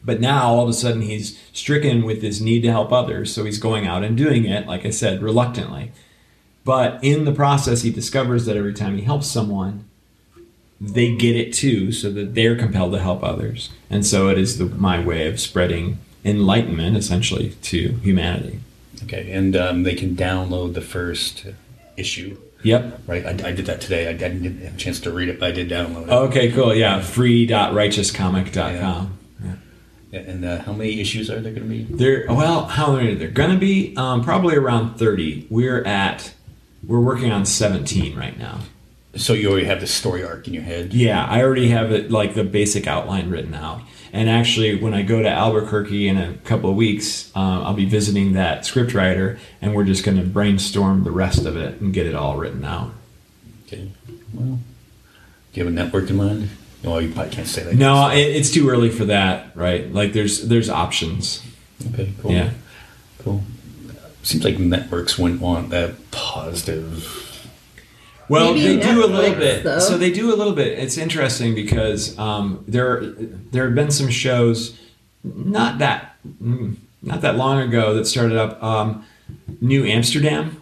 [0.01, 3.43] But now all of a sudden he's stricken with this need to help others, so
[3.43, 5.91] he's going out and doing it, like I said, reluctantly.
[6.63, 9.86] But in the process, he discovers that every time he helps someone,
[10.79, 13.71] they get it too, so that they're compelled to help others.
[13.89, 18.59] And so it is the, my way of spreading enlightenment, essentially, to humanity.
[19.03, 21.45] okay and um, they can download the first
[21.95, 23.01] issue Yep.
[23.07, 25.49] right I, I did that today I, didn't have a chance to read it but
[25.49, 26.73] I did download it Okay, cool.
[26.75, 29.17] Yeah, free.righteouscomic.com.
[29.43, 29.55] Yeah.
[30.11, 31.83] Yeah, And uh, how many issues are there going to be?
[31.83, 33.93] They're well, how many are there going to be?
[33.97, 35.45] Um, probably around thirty.
[35.49, 36.33] We're at
[36.85, 38.59] we're working on seventeen right now.
[39.17, 40.93] So you already have the story arc in your head.
[40.93, 43.81] Yeah, I already have it like the basic outline written out.
[44.13, 47.85] And actually, when I go to Albuquerque in a couple of weeks, um, I'll be
[47.85, 52.05] visiting that scriptwriter, and we're just going to brainstorm the rest of it and get
[52.05, 52.93] it all written out.
[53.65, 53.91] Okay.
[54.33, 54.59] Well,
[55.51, 56.49] do you have a network in mind?
[56.83, 57.75] Well, you probably can't say that.
[57.75, 59.91] No, it, it's too early for that, right?
[59.91, 61.43] Like there's there's options.
[61.93, 62.13] Okay.
[62.21, 62.31] Cool.
[62.31, 62.51] Yeah.
[63.19, 63.43] Cool.
[64.23, 67.26] Seems like networks wouldn't want that positive.
[68.29, 69.63] Well, Maybe they do a little bit.
[69.63, 69.79] though.
[69.79, 70.77] So they do a little bit.
[70.79, 74.77] It's interesting because um, there there have been some shows
[75.23, 78.61] not that mm, not that long ago that started up.
[78.61, 79.05] Um,
[79.61, 80.61] New Amsterdam.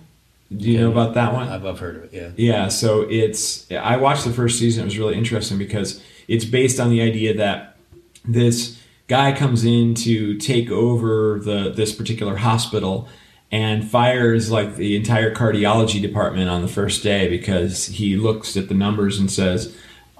[0.56, 1.48] Do you know about that one?
[1.50, 2.14] I've, I've heard of it.
[2.14, 2.30] Yeah.
[2.38, 4.84] Yeah, so it's I watched the first season.
[4.84, 7.78] It was really interesting because it's based on the idea that
[8.24, 13.08] this guy comes in to take over the this particular hospital
[13.52, 18.68] and fires like the entire cardiology department on the first day because he looks at
[18.68, 19.76] the numbers and says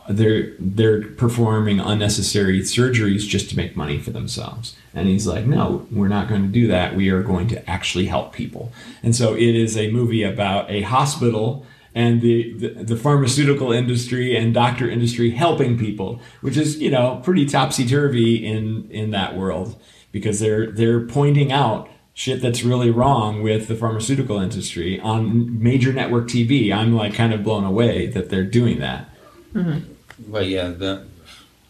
[0.08, 4.76] they're they're performing unnecessary surgeries just to make money for themselves.
[4.94, 6.96] And he's like, "No, we're not going to do that.
[6.96, 10.82] We are going to actually help people." And so it is a movie about a
[10.82, 16.92] hospital and the, the, the pharmaceutical industry and doctor industry helping people, which is you
[16.92, 19.76] know pretty topsy turvy in in that world
[20.12, 25.92] because they're they're pointing out shit that's really wrong with the pharmaceutical industry on major
[25.92, 26.72] network TV.
[26.74, 29.10] I'm like kind of blown away that they're doing that.
[29.54, 31.06] But yeah, the,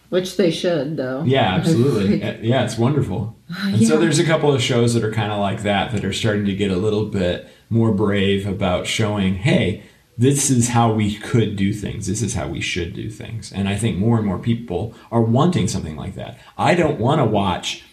[0.10, 1.24] Which they should, though.
[1.24, 2.24] Yeah, absolutely.
[2.24, 3.36] Uh, yeah, it's wonderful.
[3.66, 6.14] And so there's a couple of shows that are kind of like that that are
[6.14, 9.84] starting to get a little bit more brave about showing, hey,
[10.18, 12.08] this is how we could do things.
[12.08, 13.52] This is how we should do things.
[13.52, 16.40] And I think more and more people are wanting something like that.
[16.58, 17.84] I don't want to watch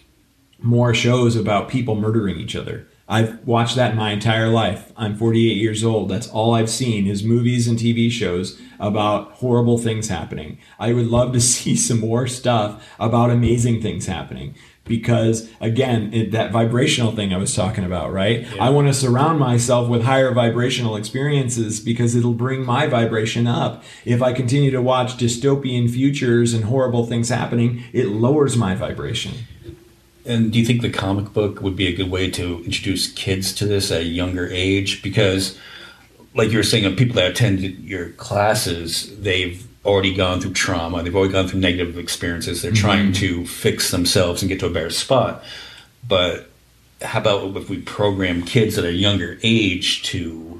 [0.63, 2.87] more shows about people murdering each other.
[3.07, 4.93] I've watched that my entire life.
[4.95, 6.09] I'm 48 years old.
[6.09, 10.57] That's all I've seen is movies and TV shows about horrible things happening.
[10.79, 16.31] I would love to see some more stuff about amazing things happening because again, it,
[16.31, 18.45] that vibrational thing I was talking about, right?
[18.59, 23.83] I want to surround myself with higher vibrational experiences because it'll bring my vibration up.
[24.05, 29.33] If I continue to watch dystopian futures and horrible things happening, it lowers my vibration.
[30.25, 33.53] And do you think the comic book would be a good way to introduce kids
[33.55, 35.03] to this at a younger age?
[35.03, 35.57] Because,
[36.33, 41.03] like you were saying, of people that attend your classes, they've already gone through trauma,
[41.03, 42.81] they've already gone through negative experiences, they're mm-hmm.
[42.81, 45.43] trying to fix themselves and get to a better spot.
[46.07, 46.49] But
[47.01, 50.53] how about if we program kids at a younger age to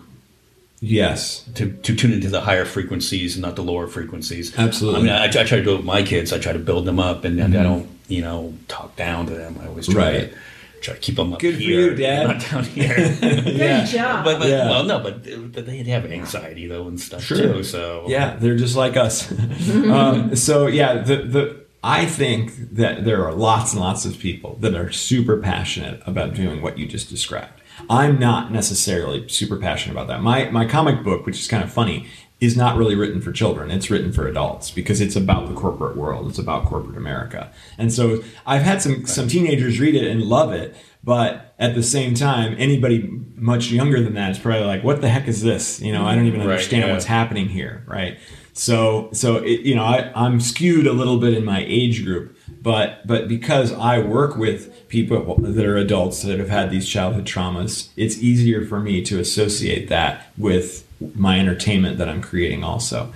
[0.84, 1.46] Yes.
[1.56, 4.58] to, to tune into the higher frequencies and not the lower frequencies.
[4.58, 5.00] Absolutely.
[5.00, 6.34] I mean, I, I try to do it with my kids.
[6.34, 7.64] I try to build them up, and I mm-hmm.
[7.64, 9.58] don't, you know, talk down to them.
[9.62, 10.32] I always try Right.
[10.32, 10.38] to
[10.82, 12.28] try to keep them up Good for here, you, Dad.
[12.28, 12.96] not down here.
[12.96, 14.26] Good job.
[14.26, 14.70] but, but Yeah.
[14.70, 17.38] well, no, but, but they have anxiety though and stuff Sure.
[17.38, 17.64] too.
[17.64, 19.32] So Yeah, they're just like us.
[19.72, 24.58] um, so yeah, the the I think that there are lots and lots of people
[24.62, 27.60] that are super passionate about doing what you just described.
[27.90, 30.22] I'm not necessarily super passionate about that.
[30.22, 32.08] My my comic book, which is kind of funny,
[32.46, 33.72] is not really written for children.
[33.72, 36.30] It's written for adults because it's about the corporate world.
[36.30, 37.52] It's about corporate America.
[37.78, 41.84] And so I've had some some teenagers read it and love it, but at the
[41.84, 45.82] same time, anybody much younger than that is probably like, "What the heck is this?"
[45.82, 46.92] You know, I don't even Right, understand yeah.
[46.94, 48.18] what's happening here, right?
[48.54, 52.38] So, so it, you know, I, I'm skewed a little bit in my age group,
[52.64, 57.26] but but because I work with people that are adults that have had these childhood
[57.26, 62.64] traumas, it's easier for me to associate that with my entertainment that I'm creating.
[62.64, 63.12] Also,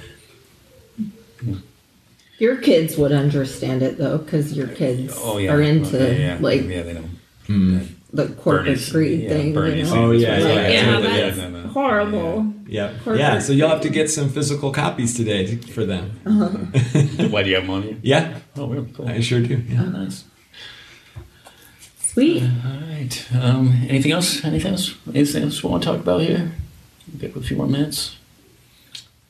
[2.40, 6.22] Your kids would understand it though, because your kids oh yeah, are into oh, Okay,
[6.22, 6.38] yeah.
[6.40, 7.06] like yeah, they know.
[7.48, 7.80] Hmm.
[8.14, 9.54] the corporate Bernie's- greed yeah, thing.
[9.54, 10.06] Bernie's you know?
[10.08, 12.32] Oh, yeah, Like, yeah, Like, yeah, totally, that's no, no.
[12.42, 12.54] horrible.
[12.68, 13.40] yeah, Corporate yeah.
[13.40, 16.12] So you'll have to get some physical copies today to- for them.
[17.32, 17.98] Why do you have money?
[18.02, 19.08] Yeah, Oh, really cool.
[19.08, 19.56] I sure do.
[19.70, 19.84] Oh, Yeah.
[19.86, 20.24] nice.
[22.00, 22.44] Sweet.
[22.44, 23.28] All right.
[23.40, 24.44] Um, anything else?
[24.44, 24.96] Anything else?
[25.14, 26.52] Anything else we want to talk about here?
[27.20, 28.16] Get a few more minutes.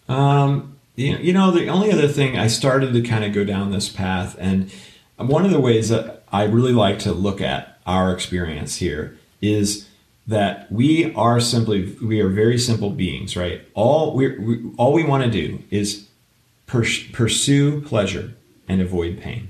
[0.08, 3.72] Um, you, you know, the only other thing I started to kind of go down
[3.72, 4.72] this path, and
[5.18, 9.88] one of the ways that I really like to look at our experience here is
[10.28, 13.62] that we are simply we are very simple beings, right?
[13.74, 16.08] All we we all we want to do is
[16.66, 18.36] pers- pursue pleasure
[18.68, 19.50] and avoid pain.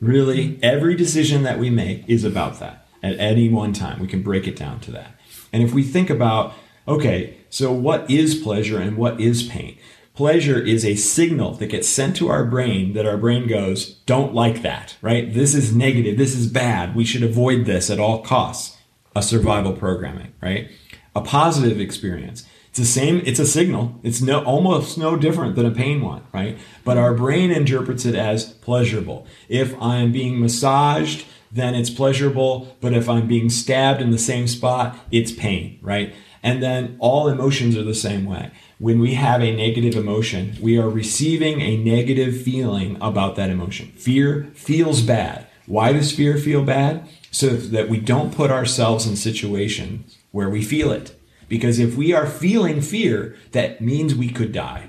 [0.00, 3.98] Really, every decision that we make is about that at any one time.
[3.98, 5.18] We can break it down to that.
[5.52, 6.54] And if we think about,
[6.86, 9.78] okay, so what is pleasure and what is pain?
[10.14, 14.34] Pleasure is a signal that gets sent to our brain that our brain goes, don't
[14.34, 15.32] like that, right?
[15.32, 16.16] This is negative.
[16.16, 16.94] This is bad.
[16.94, 18.75] We should avoid this at all costs.
[19.16, 20.70] A survival programming, right?
[21.14, 22.46] A positive experience.
[22.68, 23.98] It's the same, it's a signal.
[24.02, 26.58] It's no almost no different than a pain one, right?
[26.84, 29.26] But our brain interprets it as pleasurable.
[29.48, 34.46] If I'm being massaged, then it's pleasurable, but if I'm being stabbed in the same
[34.46, 36.14] spot, it's pain, right?
[36.42, 38.50] And then all emotions are the same way.
[38.78, 43.92] When we have a negative emotion, we are receiving a negative feeling about that emotion.
[43.92, 45.46] Fear feels bad.
[45.64, 47.08] Why does fear feel bad?
[47.36, 51.14] So that we don't put ourselves in situations where we feel it.
[51.50, 54.88] Because if we are feeling fear, that means we could die.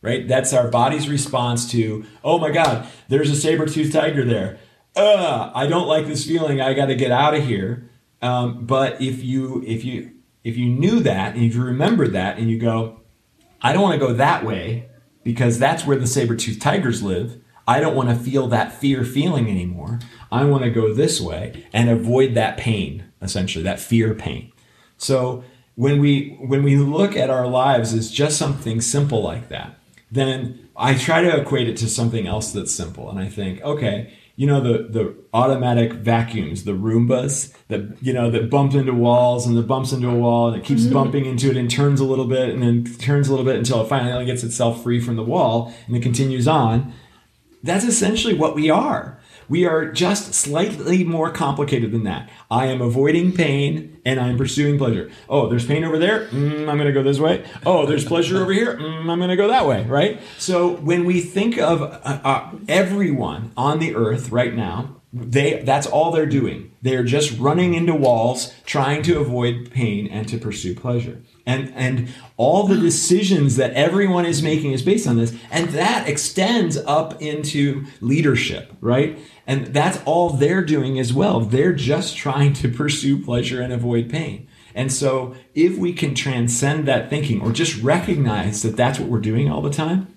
[0.00, 0.28] Right?
[0.28, 4.60] That's our body's response to, oh my God, there's a saber toothed tiger there.
[4.94, 6.60] Uh, I don't like this feeling.
[6.60, 7.90] I got to get out of here.
[8.20, 10.12] Um, but if you if you
[10.44, 13.00] if you knew that and if you remembered that and you go,
[13.60, 14.88] I don't want to go that way
[15.24, 17.41] because that's where the saber toothed tigers live.
[17.66, 20.00] I don't want to feel that fear feeling anymore.
[20.30, 24.52] I want to go this way and avoid that pain, essentially, that fear pain.
[24.98, 25.44] So
[25.74, 29.78] when we when we look at our lives as just something simple like that,
[30.10, 33.10] then I try to equate it to something else that's simple.
[33.10, 38.30] And I think, okay, you know the the automatic vacuums, the Roombas that you know
[38.30, 40.94] that bump into walls and that bumps into a wall and it keeps mm-hmm.
[40.94, 43.82] bumping into it and turns a little bit and then turns a little bit until
[43.82, 46.92] it finally gets itself free from the wall and it continues on.
[47.62, 49.18] That's essentially what we are.
[49.48, 52.30] We are just slightly more complicated than that.
[52.50, 55.10] I am avoiding pain and I'm pursuing pleasure.
[55.28, 56.26] Oh, there's pain over there.
[56.28, 57.44] Mm, I'm going to go this way.
[57.66, 58.76] Oh, there's pleasure over here.
[58.76, 60.20] Mm, I'm going to go that way, right?
[60.38, 65.86] So when we think of uh, uh, everyone on the earth right now, they that's
[65.86, 66.72] all they're doing.
[66.80, 72.08] They're just running into walls trying to avoid pain and to pursue pleasure and and
[72.36, 75.36] all the decisions that everyone is making is based on this.
[75.50, 79.18] And that extends up into leadership right?
[79.46, 81.40] And that's all they're doing as well.
[81.40, 84.46] They're just trying to pursue pleasure and avoid pain.
[84.74, 89.20] And so if we can transcend that thinking or just recognize that that's what we're
[89.20, 90.08] doing all the time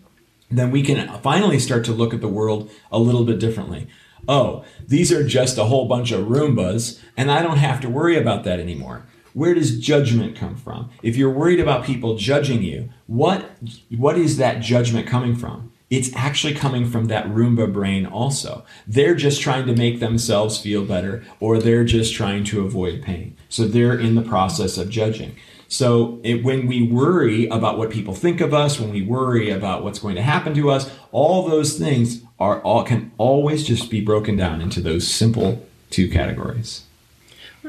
[0.52, 3.88] then we can finally start to look at the world a little bit differently.
[4.28, 8.18] Oh these are just a whole bunch of roombas and i don't have to worry
[8.18, 10.90] about that anymore where does judgment come from?
[11.04, 13.52] If you're worried about people judging you, what
[13.90, 15.74] what is that judgment coming from?
[15.90, 18.66] It's actually coming from that Roomba brain also.
[18.88, 23.36] They're just trying to make themselves feel better or they're just trying to avoid pain.
[23.50, 25.36] So they're in the process of judging.
[25.68, 29.84] So it, when we worry about what people think of us, when we worry about
[29.84, 34.00] what's going to happen to us, all those things are all can always just be
[34.00, 36.85] broken down into those simple two categories.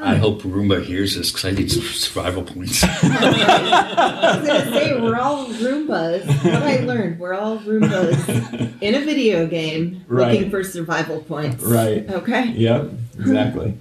[0.02, 2.84] I hope Roomba hears this because I need some survival points.
[2.84, 6.26] I was going to say, we're all Roombas.
[6.44, 10.32] What I learned, we're all Roombas in a video game right.
[10.32, 11.62] looking for survival points.
[11.62, 12.08] Right.
[12.10, 12.48] Okay.
[12.50, 13.78] Yep, exactly.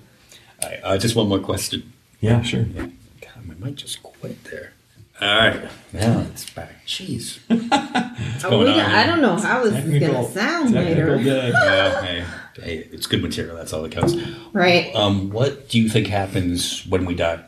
[0.63, 1.91] I, uh, just one more question.
[2.21, 2.61] Yeah, sure.
[2.61, 2.87] Yeah.
[3.21, 4.73] God, I might just quit there.
[5.21, 5.69] All right.
[5.93, 6.85] Now it's back.
[6.85, 7.39] Jeez.
[8.45, 11.17] oh, we, I don't know how this is going to sound later.
[11.17, 12.25] well, hey
[12.61, 13.55] hey, it's good material.
[13.55, 14.15] That's all that counts.
[14.53, 14.93] Right.
[14.95, 17.43] Um, what do you think happens when we die?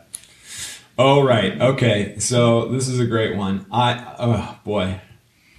[0.98, 1.60] Oh, right.
[1.60, 2.18] Okay.
[2.18, 3.66] So this is a great one.
[3.70, 5.00] I, oh boy.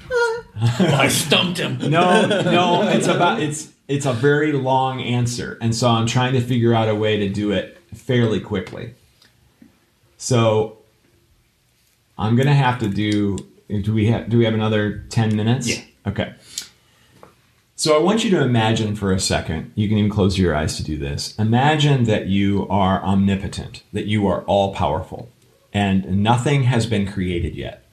[0.62, 1.78] I stumped him.
[1.90, 2.90] no, no.
[2.90, 6.90] It's about it's it's a very long answer, and so I'm trying to figure out
[6.90, 8.96] a way to do it fairly quickly.
[10.18, 10.79] So
[12.20, 13.38] I'm gonna have to do.
[13.70, 14.30] Do we have?
[14.30, 15.68] Do we have another ten minutes?
[15.68, 15.84] Yeah.
[16.06, 16.34] Okay.
[17.76, 20.76] So I want you to imagine for a second, you can even close your eyes
[20.76, 21.34] to do this.
[21.40, 25.30] Imagine that you are omnipotent, that you are all powerful,
[25.74, 27.86] and nothing has been created yet.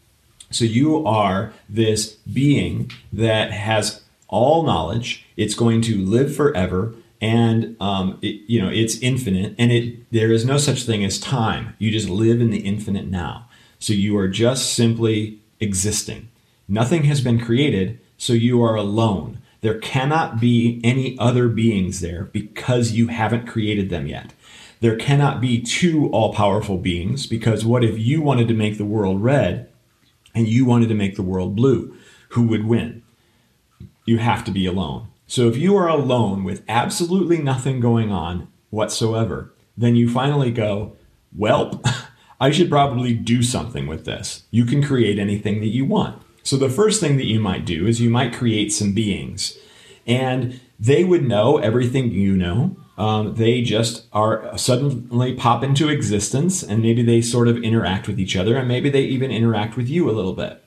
[0.51, 5.25] So you are this being that has all knowledge.
[5.37, 10.33] It's going to live forever, and um, it, you know it's infinite, and it there
[10.33, 11.77] is no such thing as time.
[11.79, 13.49] You just live in the infinite now.
[13.79, 16.29] So you are just simply existing.
[16.69, 19.41] Nothing has been created, so you are alone.
[19.61, 24.33] There cannot be any other beings there because you haven't created them yet.
[24.81, 28.85] There cannot be two all powerful beings because what if you wanted to make the
[28.85, 29.69] world red
[30.35, 31.97] and you wanted to make the world blue?
[32.31, 33.03] Who would win?
[34.05, 35.09] You have to be alone.
[35.27, 40.97] So if you are alone with absolutely nothing going on whatsoever, then you finally go,
[41.37, 41.83] well,
[42.41, 44.45] I should probably do something with this.
[44.51, 46.23] You can create anything that you want.
[46.43, 49.59] So the first thing that you might do is you might create some beings,
[50.07, 52.77] and they would know everything you know.
[52.99, 58.21] Um, they just are suddenly pop into existence, and maybe they sort of interact with
[58.21, 60.63] each other, and maybe they even interact with you a little bit.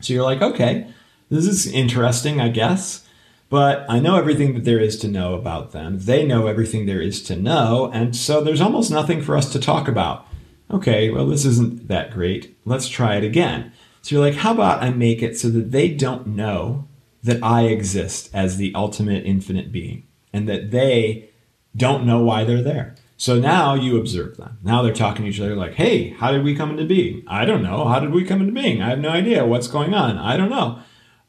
[0.00, 0.88] So you're like, okay,
[1.28, 3.06] this is interesting, I guess.
[3.50, 5.98] But I know everything that there is to know about them.
[5.98, 7.90] They know everything there is to know.
[7.92, 10.26] And so there's almost nothing for us to talk about.
[10.70, 12.56] Okay, well, this isn't that great.
[12.64, 13.72] Let's try it again.
[14.02, 16.88] So you're like, how about I make it so that they don't know
[17.22, 21.30] that I exist as the ultimate infinite being and that they
[21.76, 22.94] don't know why they're there.
[23.16, 24.58] So now you observe them.
[24.62, 27.22] Now they're talking to each other like, hey, how did we come into being?
[27.26, 27.86] I don't know.
[27.86, 28.80] How did we come into being?
[28.80, 29.44] I have no idea.
[29.44, 30.16] What's going on?
[30.16, 30.80] I don't know.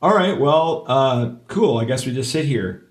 [0.01, 1.77] All right, well, uh, cool.
[1.77, 2.87] I guess we just sit here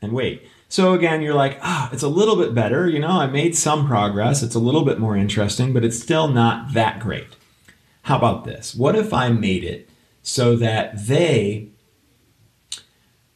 [0.00, 0.46] and wait.
[0.76, 2.86] So again, you're like, ah, it's a little bit better.
[2.86, 4.42] You know, I made some progress.
[4.42, 7.28] It's a little bit more interesting, but it's still not that great.
[8.02, 8.74] How about this?
[8.74, 9.88] What if I made it
[10.22, 11.70] so that they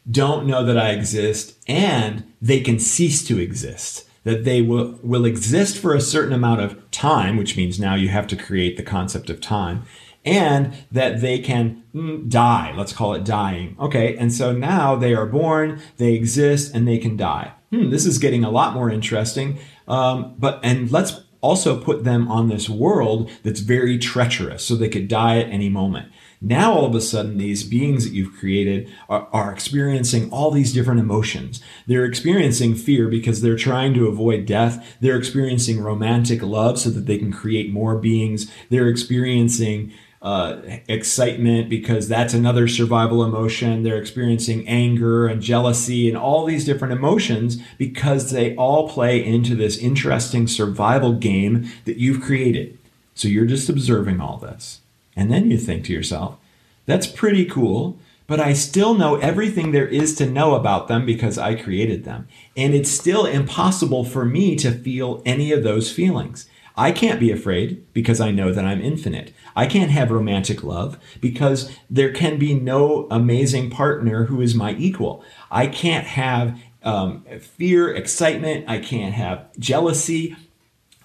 [0.07, 4.07] don't know that I exist and they can cease to exist?
[4.23, 8.09] That they will, will exist for a certain amount of time, which means now you
[8.09, 9.81] have to create the concept of time,
[10.25, 12.73] and that they can mm, die.
[12.75, 13.75] Let's call it dying.
[13.79, 17.53] Okay, and so now they are born, they exist, and they can die.
[17.71, 19.59] Hmm, this is getting a lot more interesting.
[19.87, 24.89] Um, but and let's also put them on this world that's very treacherous so they
[24.89, 26.11] could die at any moment.
[26.43, 30.73] Now, all of a sudden, these beings that you've created are, are, experiencing all these
[30.73, 31.61] different emotions.
[31.85, 34.97] They're experiencing fear because they're trying to avoid death.
[35.01, 38.51] They're experiencing romantic love so that they can create more beings.
[38.71, 43.81] They're experiencing uh, excitement because that's another survival emotion.
[43.81, 49.55] They're experiencing anger and jealousy and all these different emotions because they all play into
[49.55, 52.77] this interesting survival game that you've created.
[53.15, 54.81] So you're just observing all this.
[55.15, 56.37] And then you think to yourself,
[56.85, 57.97] that's pretty cool,
[58.27, 62.27] but I still know everything there is to know about them because I created them.
[62.55, 66.47] And it's still impossible for me to feel any of those feelings.
[66.75, 69.33] I can't be afraid because I know that I'm infinite.
[69.55, 74.73] I can't have romantic love because there can be no amazing partner who is my
[74.75, 75.23] equal.
[75.49, 78.65] I can't have um, fear, excitement.
[78.67, 80.35] I can't have jealousy.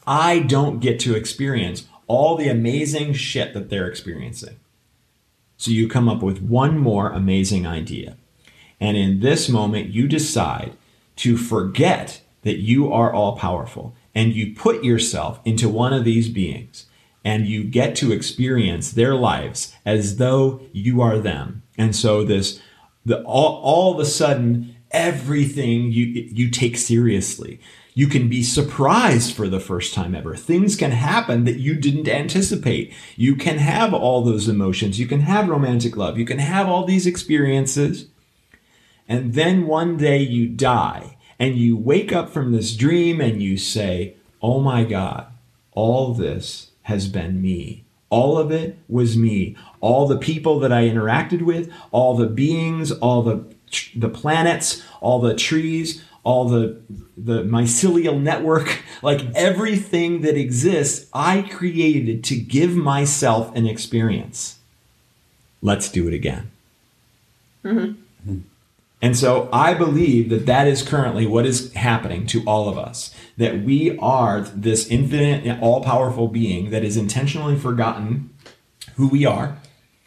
[0.07, 4.57] I don't get to experience all the amazing shit that they're experiencing.
[5.57, 8.17] So you come up with one more amazing idea.
[8.79, 10.75] And in this moment, you decide
[11.17, 16.31] to forget that you are all powerful and you put yourself into one of these
[16.31, 16.87] beings
[17.23, 21.63] and you get to experience their lives as though you are them.
[21.77, 22.61] And so this
[23.05, 27.61] the all, all of a sudden everything you you take seriously.
[27.93, 30.37] You can be surprised for the first time ever.
[30.37, 32.93] Things can happen that you didn't anticipate.
[33.17, 35.01] You can have all those emotions.
[35.01, 36.19] You can have romantic love.
[36.19, 38.07] You can have all these experiences.
[39.09, 43.57] And then one day you die and you wake up from this dream and you
[43.57, 45.27] say, Oh my God,
[45.73, 47.85] all this has been me.
[48.09, 49.57] All of it was me.
[49.81, 53.45] All the people that I interacted with, all the beings, all the
[53.97, 56.81] the planets, all the trees, all the
[57.17, 64.59] the mycelial network, like everything that exists, I created to give myself an experience.
[65.61, 66.51] Let's do it again.
[67.65, 68.39] Mm-hmm.
[69.03, 73.15] And so I believe that that is currently what is happening to all of us.
[73.37, 78.31] That we are this infinite, all powerful being that is intentionally forgotten
[78.97, 79.59] who we are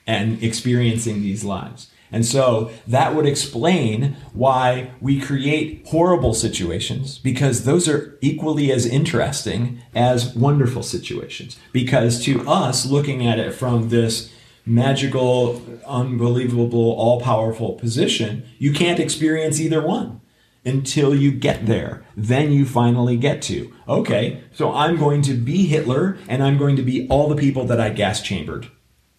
[0.08, 1.92] and experiencing these lives.
[2.12, 8.88] And so that would explain why we create horrible situations because those are equally as
[8.88, 11.60] interesting as wonderful situations.
[11.72, 14.34] Because to us, looking at it from this
[14.70, 20.22] magical, unbelievable, all powerful position, you can't experience either one
[20.64, 22.06] until you get there.
[22.16, 26.76] Then you finally get to, okay, so I'm going to be Hitler and I'm going
[26.76, 28.70] to be all the people that I gas chambered.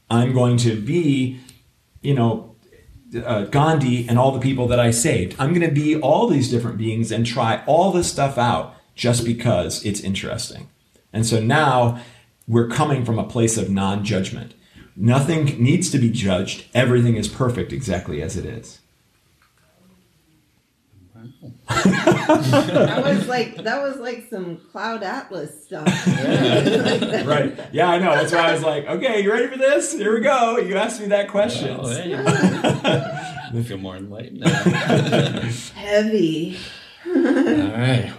[0.08, 1.40] I'm going to be,
[2.00, 2.54] you know,
[3.24, 5.34] uh, Gandhi and all the people that I saved.
[5.38, 9.24] I'm going to be all these different beings and try all this stuff out just
[9.24, 10.68] because it's interesting.
[11.12, 12.00] And so now
[12.46, 14.54] we're coming from a place of non judgment.
[14.96, 16.66] Nothing needs to be judged.
[16.74, 18.80] Everything is perfect exactly as it is.
[21.68, 25.86] that was like that was like some cloud atlas stuff.
[26.06, 27.24] Yeah.
[27.26, 27.58] right.
[27.72, 28.14] Yeah, I know.
[28.14, 29.92] That's why I was like, okay, you ready for this?
[29.92, 30.58] Here we go.
[30.58, 31.78] You asked me that question.
[31.80, 32.14] Oh, hey.
[32.14, 34.48] I feel more enlightened now.
[35.74, 36.58] Heavy.
[37.06, 38.12] All right.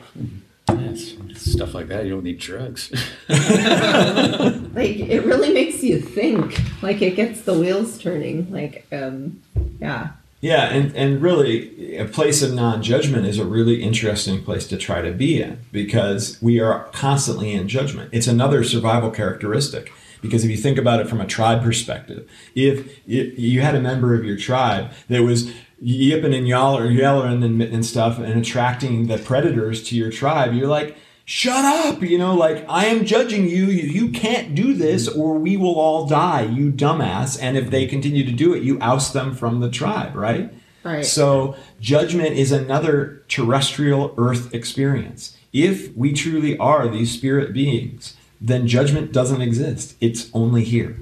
[0.80, 2.06] Yes, stuff like that.
[2.06, 2.92] You don't need drugs.
[3.30, 6.60] like it really makes you think.
[6.82, 8.52] Like it gets the wheels turning.
[8.52, 9.42] Like um,
[9.80, 10.12] yeah.
[10.42, 14.78] Yeah, and, and really, a place of non judgment is a really interesting place to
[14.78, 18.10] try to be in because we are constantly in judgment.
[18.12, 19.92] It's another survival characteristic.
[20.22, 24.14] Because if you think about it from a tribe perspective, if you had a member
[24.14, 25.52] of your tribe that was
[25.82, 30.96] yipping and yellering and, and stuff and attracting the predators to your tribe, you're like,
[31.24, 33.66] shut up you know like i am judging you.
[33.66, 35.20] You can't do this mm-hmm.
[35.20, 37.38] or we will all die you dumbass.
[37.42, 40.54] And if they continue to do it you oust them from the tribe right?
[40.84, 41.06] Right.
[41.06, 45.38] So judgment is another terrestrial earth experience.
[45.54, 49.96] If we truly are these spirit beings then judgment doesn't exist.
[50.02, 50.98] It's only here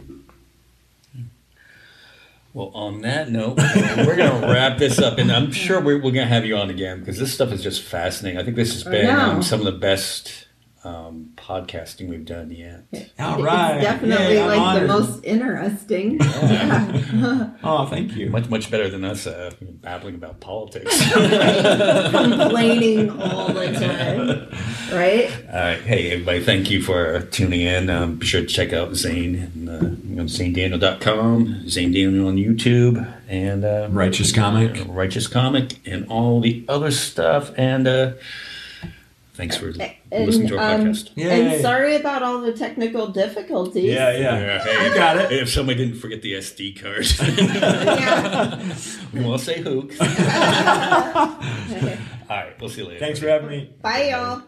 [2.54, 6.12] Well, on that note, we're going to wrap this up, and I'm sure we're, we're
[6.12, 8.40] going to have you on again because this stuff is just fascinating.
[8.40, 10.48] I think this has been um, some of the best
[10.84, 12.86] um, podcasting we've done yet.
[13.20, 13.76] All right.
[13.76, 16.20] It's definitely Yay, I'm like the most interesting.
[16.50, 17.52] Yeah.
[17.64, 18.30] Oh, thank you.
[18.30, 20.98] Much, much better than us uh, babbling about politics.
[21.14, 24.48] Complaining all the time.
[24.90, 25.32] Right?
[25.48, 25.80] All right.
[25.82, 27.92] Hey, everybody, thank you for tuning in.
[27.92, 33.14] Um, be sure to check out Xane and, uh, on XaneDaniel.com, Xane Daniel on YouTube,
[33.28, 34.84] and uh, Righteous comic.
[34.88, 37.52] Righteous Comic, and all the other stuff.
[37.56, 38.14] And uh,
[39.40, 39.68] thanks for
[40.12, 41.16] And, listening to our um, podcast.
[41.16, 41.54] Yay.
[41.54, 43.86] And sorry about all the technical difficulties.
[43.86, 44.38] Yeah, yeah.
[44.40, 45.32] Yeah, hey, You got it.
[45.32, 47.08] If somebody didn't forget the SD card,
[47.40, 48.76] Yeah.
[49.14, 49.90] we won't say who.
[50.00, 50.08] all
[52.30, 53.00] right, we'll see you later.
[53.00, 53.74] Thanks for having me.
[53.82, 54.44] Bye, y'all.